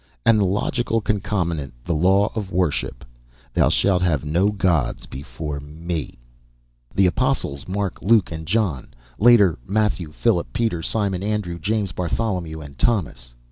[0.25, 3.05] _And the logical concomitant, the law of worship.
[3.53, 6.17] Thou shalt have no gods before Me.
[6.95, 7.67] The apostles...
[7.67, 8.95] Mark, Luke and John.
[9.19, 13.35] Later, Matthew, Philip, Peter, Simon, Andrew, James, Bartholomew and Thomas.